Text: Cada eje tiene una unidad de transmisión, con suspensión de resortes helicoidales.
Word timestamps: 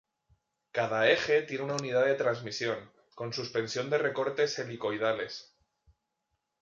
Cada 0.71 1.07
eje 1.11 1.43
tiene 1.43 1.63
una 1.63 1.75
unidad 1.75 2.05
de 2.07 2.15
transmisión, 2.15 2.91
con 3.13 3.33
suspensión 3.33 3.91
de 3.91 3.99
resortes 3.99 4.57
helicoidales. 4.57 5.55